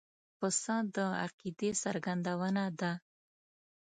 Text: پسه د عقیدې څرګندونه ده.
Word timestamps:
پسه 0.37 0.75
د 0.95 0.97
عقیدې 1.25 1.69
څرګندونه 1.83 2.63
ده. 2.79 2.91